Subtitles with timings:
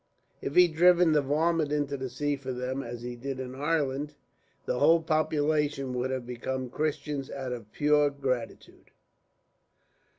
[0.41, 4.15] If he'd driven the varmint into the sea for them, as he did in Ireland,
[4.65, 8.89] the whole population would have become Christians, out of pure gratitude.